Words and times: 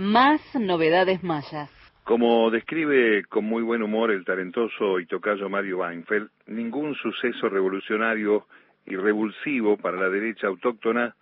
Más 0.00 0.40
novedades 0.54 1.22
mayas. 1.22 1.68
Como 2.04 2.50
describe 2.50 3.22
con 3.28 3.44
muy 3.44 3.62
buen 3.62 3.82
humor 3.82 4.10
el 4.10 4.24
talentoso 4.24 4.98
y 4.98 5.04
tocayo 5.04 5.50
Mario 5.50 5.80
Weinfeld, 5.80 6.30
ningún 6.46 6.94
suceso 6.94 7.50
revolucionario 7.50 8.46
y 8.86 8.96
revulsivo 8.96 9.76
para 9.76 9.98
la 9.98 10.08
derecha 10.08 10.46
autóctona 10.46 11.14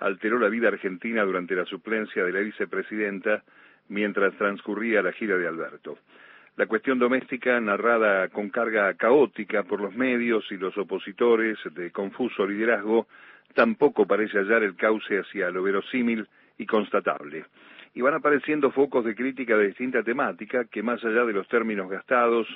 alteró 0.00 0.40
la 0.40 0.48
vida 0.48 0.66
argentina 0.66 1.22
durante 1.22 1.54
la 1.54 1.64
suplencia 1.64 2.24
de 2.24 2.32
la 2.32 2.40
vicepresidenta 2.40 3.44
mientras 3.88 4.34
transcurría 4.34 5.00
la 5.00 5.12
gira 5.12 5.36
de 5.36 5.46
Alberto. 5.46 5.98
La 6.56 6.66
cuestión 6.66 6.98
doméstica, 6.98 7.60
narrada 7.60 8.30
con 8.30 8.50
carga 8.50 8.92
caótica 8.94 9.62
por 9.62 9.80
los 9.80 9.94
medios 9.94 10.44
y 10.50 10.56
los 10.56 10.76
opositores 10.76 11.56
de 11.70 11.92
confuso 11.92 12.44
liderazgo, 12.44 13.06
tampoco 13.54 14.08
parece 14.08 14.38
hallar 14.38 14.64
el 14.64 14.74
cauce 14.74 15.20
hacia 15.20 15.50
lo 15.50 15.62
verosímil 15.62 16.26
y 16.58 16.66
constatable 16.66 17.44
y 17.94 18.00
van 18.00 18.14
apareciendo 18.14 18.72
focos 18.72 19.04
de 19.04 19.14
crítica 19.14 19.56
de 19.56 19.68
distinta 19.68 20.02
temática 20.02 20.64
que 20.64 20.82
más 20.82 21.02
allá 21.04 21.24
de 21.24 21.32
los 21.32 21.48
términos 21.48 21.88
gastados 21.88 22.46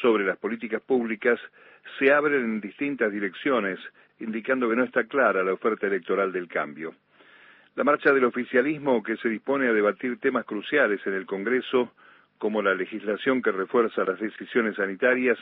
sobre 0.00 0.24
las 0.24 0.36
políticas 0.36 0.80
públicas 0.80 1.40
se 1.98 2.12
abren 2.12 2.44
en 2.44 2.60
distintas 2.60 3.12
direcciones, 3.12 3.78
indicando 4.20 4.68
que 4.68 4.76
no 4.76 4.84
está 4.84 5.04
clara 5.04 5.42
la 5.42 5.52
oferta 5.52 5.86
electoral 5.86 6.32
del 6.32 6.48
cambio. 6.48 6.94
La 7.74 7.84
marcha 7.84 8.12
del 8.12 8.24
oficialismo 8.24 9.02
que 9.02 9.16
se 9.16 9.28
dispone 9.28 9.68
a 9.68 9.72
debatir 9.72 10.18
temas 10.18 10.44
cruciales 10.44 11.04
en 11.06 11.14
el 11.14 11.26
Congreso, 11.26 11.92
como 12.38 12.62
la 12.62 12.74
legislación 12.74 13.42
que 13.42 13.52
refuerza 13.52 14.04
las 14.04 14.18
decisiones 14.20 14.76
sanitarias, 14.76 15.38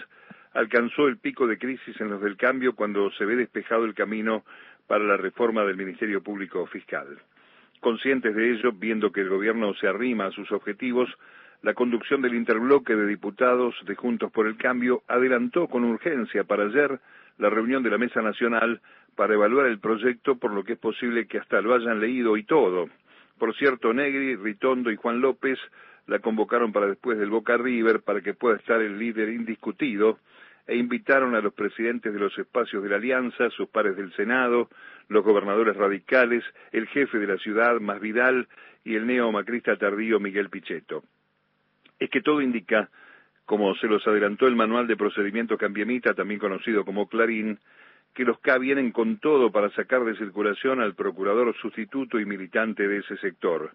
alcanzó 0.53 1.07
el 1.07 1.19
pico 1.19 1.47
de 1.47 1.59
crisis 1.59 2.01
en 2.01 2.11
los 2.11 2.21
del 2.21 2.37
cambio 2.37 2.75
cuando 2.75 3.11
se 3.13 3.25
ve 3.25 3.37
despejado 3.37 3.85
el 3.85 3.95
camino 3.95 4.45
para 4.87 5.05
la 5.05 5.17
reforma 5.17 5.65
del 5.65 5.77
Ministerio 5.77 6.23
Público 6.23 6.67
Fiscal. 6.67 7.19
Conscientes 7.81 8.35
de 8.35 8.53
ello, 8.53 8.73
viendo 8.73 9.13
que 9.13 9.21
el 9.21 9.29
gobierno 9.29 9.75
se 9.75 9.89
arrima 9.89 10.27
a 10.27 10.31
sus 10.33 10.51
objetivos, 10.53 11.09
la 11.63 11.75
conducción 11.75 12.21
del 12.23 12.35
interbloque 12.35 12.95
de 12.95 13.07
diputados 13.07 13.75
de 13.87 13.95
Juntos 13.95 14.31
por 14.31 14.47
el 14.47 14.57
Cambio 14.57 15.03
adelantó 15.09 15.67
con 15.67 15.85
urgencia 15.85 16.45
para 16.45 16.65
ayer 16.65 17.01
la 17.39 17.51
reunión 17.51 17.83
de 17.83 17.91
la 17.91 17.99
Mesa 17.99 18.23
Nacional 18.23 18.81
para 19.17 19.35
evaluar 19.35 19.67
el 19.67 19.79
proyecto, 19.79 20.37
por 20.37 20.53
lo 20.53 20.65
que 20.65 20.75
es 20.75 20.79
posible 20.79 21.27
que 21.27 21.39
hasta 21.39 21.61
lo 21.61 21.75
hayan 21.75 22.01
leído 22.01 22.37
y 22.37 22.45
todo. 22.45 22.89
Por 23.39 23.55
cierto, 23.57 23.93
Negri, 23.93 24.37
Ritondo 24.37 24.91
y 24.91 24.97
Juan 24.97 25.21
López 25.21 25.59
la 26.07 26.19
convocaron 26.19 26.73
para 26.73 26.87
después 26.87 27.19
del 27.19 27.31
Boca 27.31 27.57
River 27.57 28.01
para 28.01 28.21
que 28.21 28.35
pueda 28.35 28.57
estar 28.57 28.81
el 28.81 28.99
líder 28.99 29.31
indiscutido 29.31 30.19
e 30.67 30.77
invitaron 30.77 31.35
a 31.35 31.41
los 31.41 31.53
presidentes 31.53 32.13
de 32.13 32.19
los 32.19 32.37
espacios 32.39 32.83
de 32.83 32.89
la 32.89 32.97
Alianza, 32.97 33.51
sus 33.51 33.69
pares 33.69 33.97
del 33.97 34.13
Senado, 34.15 34.71
los 35.09 35.25
gobernadores 35.25 35.77
radicales, 35.77 36.43
el 36.73 36.87
jefe 36.89 37.19
de 37.19 37.27
la 37.27 37.39
ciudad, 37.39 37.81
Más 37.81 38.01
Vidal, 38.01 38.49
y 38.85 38.97
el 38.97 39.07
neomacrista 39.07 39.77
tardío 39.77 40.21
Miguel 40.21 40.51
Pichetto. 40.51 41.03
Es 41.99 42.11
que 42.11 42.23
todo 42.23 42.41
indica, 42.41 42.89
como 43.45 43.75
se 43.77 43.87
los 43.87 44.07
adelantó 44.07 44.47
el 44.47 44.57
manual 44.57 44.87
de 44.87 44.97
procedimiento 44.97 45.59
cambiamita, 45.59 46.15
también 46.15 46.41
conocido 46.41 46.85
como 46.85 47.09
Clarín, 47.09 47.59
que 48.15 48.25
los 48.25 48.39
K 48.39 48.59
vienen 48.59 48.93
con 48.93 49.19
todo 49.19 49.51
para 49.51 49.71
sacar 49.71 50.05
de 50.05 50.17
circulación 50.17 50.81
al 50.81 50.95
procurador 50.95 51.55
sustituto 51.57 52.21
y 52.21 52.25
militante 52.25 52.87
de 52.87 52.99
ese 52.99 53.17
sector. 53.19 53.73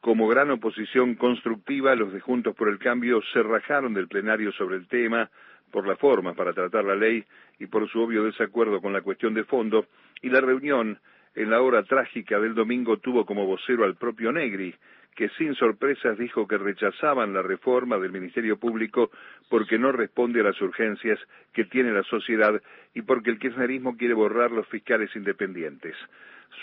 Como 0.00 0.28
gran 0.28 0.50
oposición 0.50 1.14
constructiva, 1.14 1.94
los 1.94 2.12
de 2.12 2.20
Juntos 2.20 2.54
por 2.54 2.68
el 2.68 2.78
Cambio 2.78 3.22
se 3.32 3.42
rajaron 3.42 3.94
del 3.94 4.08
plenario 4.08 4.52
sobre 4.52 4.76
el 4.76 4.88
tema, 4.88 5.30
por 5.72 5.88
la 5.88 5.96
forma 5.96 6.34
para 6.34 6.52
tratar 6.52 6.84
la 6.84 6.94
ley 6.94 7.24
y 7.58 7.66
por 7.66 7.88
su 7.88 8.00
obvio 8.00 8.22
desacuerdo 8.22 8.80
con 8.80 8.92
la 8.92 9.00
cuestión 9.00 9.34
de 9.34 9.44
fondo, 9.44 9.86
y 10.20 10.28
la 10.28 10.40
reunión 10.40 10.98
en 11.34 11.50
la 11.50 11.62
hora 11.62 11.82
trágica 11.82 12.38
del 12.38 12.54
domingo 12.54 12.98
tuvo 12.98 13.24
como 13.24 13.46
vocero 13.46 13.84
al 13.84 13.96
propio 13.96 14.30
Negri, 14.30 14.74
que 15.16 15.28
sin 15.30 15.54
sorpresas 15.54 16.18
dijo 16.18 16.46
que 16.46 16.58
rechazaban 16.58 17.34
la 17.34 17.42
reforma 17.42 17.98
del 17.98 18.12
Ministerio 18.12 18.58
Público 18.58 19.10
porque 19.48 19.78
no 19.78 19.92
responde 19.92 20.40
a 20.40 20.44
las 20.44 20.60
urgencias 20.60 21.18
que 21.52 21.64
tiene 21.64 21.92
la 21.92 22.02
sociedad 22.04 22.60
y 22.94 23.02
porque 23.02 23.30
el 23.30 23.38
kirchnerismo 23.38 23.96
quiere 23.96 24.14
borrar 24.14 24.50
los 24.50 24.66
fiscales 24.68 25.14
independientes. 25.16 25.94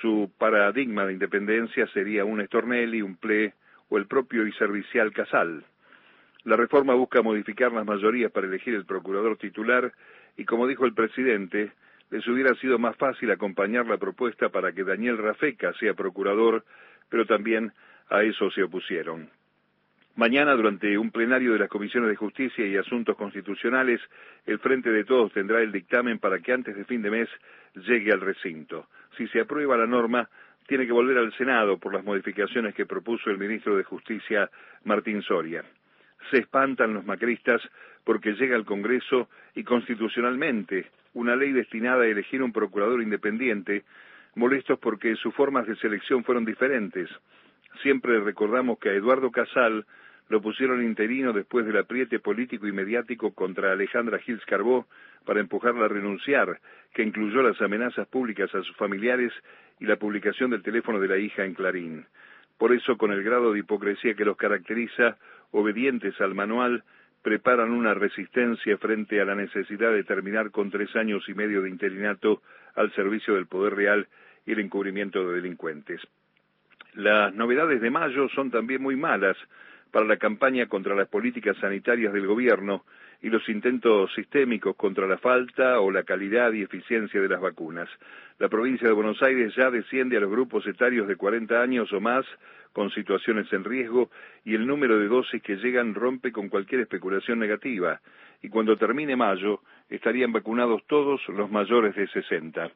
Su 0.02 0.32
paradigma 0.38 1.06
de 1.06 1.14
independencia 1.14 1.88
sería 1.88 2.26
un 2.26 2.42
Estornelli, 2.42 3.02
un 3.02 3.18
Ple 3.18 3.54
o 3.90 3.98
el 3.98 4.06
propio 4.06 4.46
y 4.48 4.52
servicial 4.54 5.12
Casal. 5.12 5.64
La 6.46 6.56
reforma 6.56 6.94
busca 6.94 7.22
modificar 7.22 7.72
las 7.72 7.86
mayorías 7.86 8.32
para 8.32 8.48
elegir 8.48 8.74
el 8.74 8.86
procurador 8.86 9.38
titular 9.38 9.92
y, 10.38 10.46
como 10.46 10.68
dijo 10.68 10.86
el 10.86 10.94
presidente, 10.94 11.74
les 12.12 12.26
hubiera 12.28 12.56
sido 12.56 12.80
más 12.80 12.96
fácil 12.96 13.30
acompañar 13.32 13.86
la 13.88 13.98
propuesta 13.98 14.50
para 14.50 14.72
que 14.72 14.84
Daniel 14.84 15.18
Rafeca 15.18 15.74
sea 15.74 15.94
procurador, 15.94 16.64
pero 17.10 17.26
también 17.26 17.74
a 18.10 18.24
eso 18.24 18.50
se 18.52 18.64
opusieron. 18.64 19.30
Mañana, 20.16 20.54
durante 20.54 20.98
un 20.98 21.12
plenario 21.12 21.54
de 21.54 21.60
las 21.60 21.70
Comisiones 21.70 22.10
de 22.10 22.16
Justicia 22.16 22.66
y 22.66 22.76
Asuntos 22.78 23.16
Constitucionales, 23.16 24.02
el 24.46 24.60
Frente 24.60 24.92
de 24.92 25.06
Todos 25.06 25.32
tendrá 25.34 25.62
el 25.62 25.72
dictamen 25.72 26.20
para 26.20 26.40
que 26.40 26.52
antes 26.52 26.76
de 26.76 26.84
fin 26.86 27.02
de 27.02 27.12
mes 27.12 27.30
llegue 27.76 28.12
al 28.12 28.22
recinto. 28.22 28.88
Si 29.18 29.28
se 29.28 29.42
aprueba 29.42 29.78
la 29.78 29.88
norma, 29.88 30.30
tiene 30.68 30.86
que 30.86 30.92
volver 30.92 31.18
al 31.18 31.34
Senado 31.34 31.78
por 31.78 31.94
las 31.94 32.04
modificaciones 32.04 32.76
que 32.76 32.86
propuso 32.86 33.30
el 33.30 33.38
ministro 33.38 33.78
de 33.78 33.84
Justicia, 33.84 34.50
Martín 34.84 35.22
Soria. 35.22 35.64
Se 36.30 36.38
espantan 36.38 36.94
los 36.94 37.06
macristas 37.06 37.62
porque 38.04 38.34
llega 38.34 38.56
al 38.56 38.66
Congreso 38.66 39.30
y 39.56 39.64
constitucionalmente 39.64 40.88
una 41.14 41.36
ley 41.36 41.52
destinada 41.52 42.04
a 42.04 42.08
elegir 42.08 42.42
un 42.44 42.52
procurador 42.52 43.02
independiente, 43.02 43.84
molestos 44.36 44.80
porque 44.80 45.16
sus 45.16 45.34
formas 45.34 45.68
de 45.68 45.76
selección 45.78 46.24
fueron 46.24 46.46
diferentes. 46.46 47.10
Siempre 47.82 48.20
recordamos 48.20 48.80
que 48.80 48.90
a 48.90 48.94
Eduardo 48.94 49.32
Casal 49.32 49.86
lo 50.30 50.42
pusieron 50.42 50.84
interino 50.84 51.34
después 51.34 51.66
del 51.66 51.78
apriete 51.78 52.20
político 52.20 52.68
y 52.68 52.72
mediático 52.72 53.34
contra 53.34 53.72
Alejandra 53.72 54.20
Gils 54.20 54.46
Carbó 54.46 54.86
para 55.26 55.40
empujarla 55.40 55.86
a 55.86 55.90
renunciar, 55.90 56.60
que 56.94 57.04
incluyó 57.04 57.42
las 57.42 57.60
amenazas 57.62 58.08
públicas 58.08 58.54
a 58.54 58.62
sus 58.62 58.76
familiares 58.76 59.34
y 59.80 59.86
la 59.86 59.96
publicación 59.96 60.52
del 60.52 60.62
teléfono 60.62 61.00
de 61.00 61.08
la 61.08 61.18
hija 61.18 61.46
en 61.46 61.56
Clarín. 61.56 62.06
Por 62.60 62.74
eso, 62.74 62.98
con 62.98 63.12
el 63.12 63.24
grado 63.24 63.54
de 63.54 63.60
hipocresía 63.60 64.14
que 64.14 64.26
los 64.26 64.38
caracteriza, 64.38 65.18
obedientes 65.52 66.20
al 66.22 66.36
manual, 66.36 66.84
preparan 67.22 67.72
una 67.72 67.94
resistencia 67.94 68.78
frente 68.78 69.20
a 69.20 69.26
la 69.26 69.36
necesidad 69.36 69.92
de 69.92 70.04
terminar 70.04 70.52
con 70.52 70.72
tres 70.72 70.96
años 70.96 71.28
y 71.28 71.34
medio 71.34 71.62
de 71.62 71.70
interinato 71.70 72.42
al 72.76 72.94
servicio 72.94 73.36
del 73.36 73.48
poder 73.48 73.76
real 73.76 74.08
y 74.46 74.54
el 74.54 74.60
encubrimiento 74.60 75.28
de 75.28 75.36
delincuentes. 75.36 76.02
Las 76.94 77.34
novedades 77.34 77.82
de 77.82 77.90
mayo 77.90 78.30
son 78.30 78.52
también 78.52 78.82
muy 78.82 78.96
malas 78.96 79.38
para 79.92 80.06
la 80.06 80.18
campaña 80.18 80.68
contra 80.68 80.96
las 80.96 81.08
políticas 81.08 81.58
sanitarias 81.58 82.14
del 82.14 82.28
gobierno 82.28 82.86
y 83.22 83.30
los 83.30 83.48
intentos 83.50 84.14
sistémicos 84.14 84.76
contra 84.76 85.08
la 85.08 85.18
falta 85.18 85.80
o 85.82 85.92
la 85.92 86.04
calidad 86.04 86.54
y 86.54 86.62
eficiencia 86.62 87.20
de 87.20 87.28
las 87.28 87.42
vacunas. 87.42 87.90
La 88.38 88.50
provincia 88.50 88.88
de 88.88 88.94
Buenos 88.94 89.22
Aires 89.22 89.54
ya 89.56 89.70
desciende 89.70 90.18
a 90.18 90.22
los 90.22 90.32
grupos 90.32 90.66
etarios 90.68 91.08
de 91.08 91.16
40 91.16 91.62
años 91.62 91.92
o 91.92 92.00
más 92.00 92.26
con 92.74 92.92
situaciones 92.92 93.52
en 93.54 93.64
riesgo 93.64 94.10
y 94.46 94.56
el 94.56 94.66
número 94.66 95.00
de 95.00 95.08
dosis 95.08 95.42
que 95.42 95.58
llegan 95.58 95.96
rompe 95.96 96.32
con 96.32 96.50
cualquier 96.50 96.82
especulación 96.82 97.40
negativa. 97.40 98.02
Y 98.42 98.50
cuando 98.50 98.78
termine 98.78 99.16
mayo 99.16 99.62
estarían 99.90 100.32
vacunados 100.32 100.82
todos 100.88 101.22
los 101.30 101.52
mayores 101.52 101.96
de 101.96 102.08
60. 102.08 102.72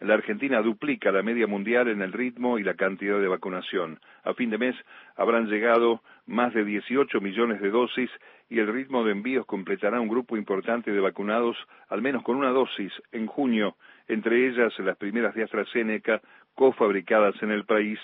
La 0.00 0.12
Argentina 0.12 0.60
duplica 0.60 1.10
la 1.10 1.22
media 1.22 1.46
mundial 1.46 1.88
en 1.88 2.02
el 2.02 2.12
ritmo 2.12 2.58
y 2.58 2.62
la 2.62 2.74
cantidad 2.74 3.18
de 3.18 3.28
vacunación. 3.28 3.98
A 4.24 4.34
fin 4.34 4.50
de 4.50 4.58
mes 4.58 4.76
habrán 5.16 5.48
llegado 5.48 6.02
más 6.26 6.52
de 6.52 6.66
18 6.66 7.18
millones 7.22 7.62
de 7.62 7.70
dosis 7.70 8.10
y 8.50 8.58
el 8.58 8.70
ritmo 8.70 9.04
de 9.04 9.12
envíos 9.12 9.46
completará 9.46 9.98
un 9.98 10.08
grupo 10.08 10.36
importante 10.36 10.92
de 10.92 11.00
vacunados, 11.00 11.56
al 11.88 12.02
menos 12.02 12.22
con 12.24 12.36
una 12.36 12.50
dosis, 12.50 12.92
en 13.10 13.26
junio, 13.26 13.76
entre 14.06 14.46
ellas 14.46 14.78
las 14.80 14.98
primeras 14.98 15.34
de 15.34 15.44
AstraZeneca, 15.44 16.20
cofabricadas 16.54 17.42
en 17.42 17.50
el 17.50 17.64
país, 17.64 17.98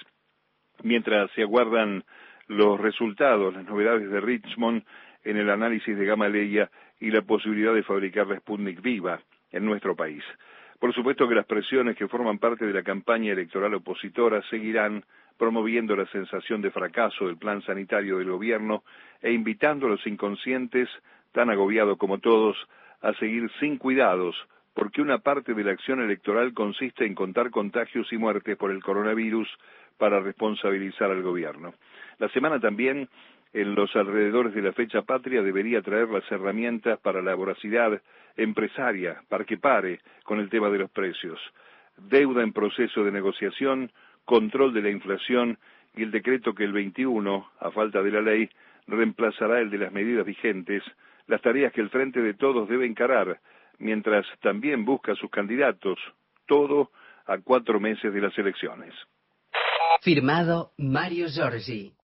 mientras 0.82 1.30
se 1.32 1.42
aguardan 1.42 2.04
los 2.48 2.80
resultados, 2.80 3.54
las 3.54 3.64
novedades 3.64 4.10
de 4.10 4.20
Richmond 4.20 4.82
en 5.24 5.36
el 5.36 5.50
análisis 5.50 5.96
de 5.96 6.04
Gamaleya 6.04 6.70
y 7.00 7.10
la 7.10 7.22
posibilidad 7.22 7.74
de 7.74 7.82
fabricar 7.82 8.26
la 8.26 8.38
Sputnik 8.38 8.80
viva 8.80 9.20
en 9.50 9.64
nuestro 9.64 9.94
país. 9.94 10.22
Por 10.78 10.92
supuesto 10.92 11.28
que 11.28 11.34
las 11.34 11.46
presiones 11.46 11.96
que 11.96 12.08
forman 12.08 12.38
parte 12.38 12.66
de 12.66 12.72
la 12.72 12.82
campaña 12.82 13.32
electoral 13.32 13.74
opositora 13.74 14.42
seguirán 14.50 15.04
promoviendo 15.38 15.94
la 15.94 16.06
sensación 16.06 16.60
de 16.60 16.70
fracaso 16.70 17.26
del 17.26 17.36
plan 17.36 17.62
sanitario 17.62 18.18
del 18.18 18.30
gobierno 18.30 18.82
e 19.20 19.32
invitando 19.32 19.86
a 19.86 19.90
los 19.90 20.06
inconscientes, 20.06 20.88
tan 21.32 21.50
agobiados 21.50 21.98
como 21.98 22.18
todos, 22.18 22.56
a 23.00 23.12
seguir 23.14 23.50
sin 23.60 23.78
cuidados, 23.78 24.36
porque 24.74 25.02
una 25.02 25.18
parte 25.18 25.54
de 25.54 25.64
la 25.64 25.72
acción 25.72 26.00
electoral 26.00 26.54
consiste 26.54 27.04
en 27.04 27.14
contar 27.14 27.50
contagios 27.50 28.12
y 28.12 28.18
muertes 28.18 28.56
por 28.56 28.70
el 28.70 28.82
coronavirus 28.82 29.48
para 30.02 30.18
responsabilizar 30.18 31.12
al 31.12 31.22
gobierno. 31.22 31.74
La 32.18 32.28
semana 32.30 32.58
también 32.58 33.08
en 33.52 33.74
los 33.76 33.94
alrededores 33.94 34.52
de 34.52 34.60
la 34.60 34.72
fecha 34.72 35.02
patria 35.02 35.44
debería 35.44 35.80
traer 35.80 36.08
las 36.08 36.28
herramientas 36.32 36.98
para 36.98 37.22
la 37.22 37.36
voracidad 37.36 38.02
empresaria, 38.36 39.22
para 39.28 39.44
que 39.44 39.58
pare 39.58 40.00
con 40.24 40.40
el 40.40 40.50
tema 40.50 40.70
de 40.70 40.78
los 40.78 40.90
precios. 40.90 41.38
Deuda 41.96 42.42
en 42.42 42.52
proceso 42.52 43.04
de 43.04 43.12
negociación, 43.12 43.92
control 44.24 44.74
de 44.74 44.82
la 44.82 44.90
inflación 44.90 45.56
y 45.94 46.02
el 46.02 46.10
decreto 46.10 46.52
que 46.52 46.64
el 46.64 46.72
21, 46.72 47.48
a 47.60 47.70
falta 47.70 48.02
de 48.02 48.10
la 48.10 48.22
ley, 48.22 48.50
reemplazará 48.88 49.60
el 49.60 49.70
de 49.70 49.78
las 49.78 49.92
medidas 49.92 50.26
vigentes, 50.26 50.82
las 51.28 51.40
tareas 51.42 51.72
que 51.72 51.80
el 51.80 51.90
Frente 51.90 52.20
de 52.20 52.34
Todos 52.34 52.68
debe 52.68 52.86
encarar, 52.86 53.38
mientras 53.78 54.26
también 54.40 54.84
busca 54.84 55.14
sus 55.14 55.30
candidatos, 55.30 56.00
todo 56.46 56.90
a 57.26 57.38
cuatro 57.38 57.78
meses 57.78 58.12
de 58.12 58.20
las 58.20 58.36
elecciones. 58.36 58.92
Firmado 60.02 60.72
Mario 60.78 61.28
Giorgi. 61.28 61.94